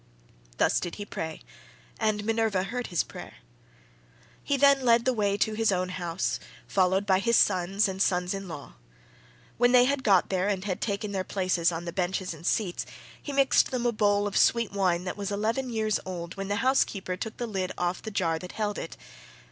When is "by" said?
7.05-7.19